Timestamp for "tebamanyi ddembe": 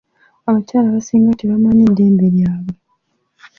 1.39-2.25